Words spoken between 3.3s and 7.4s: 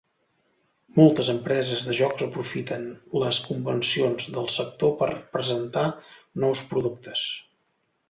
convencions del sector per presentar nous productes.